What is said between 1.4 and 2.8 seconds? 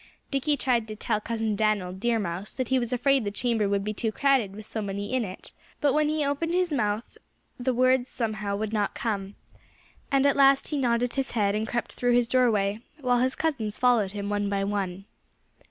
Dan'l Deer Mouse that he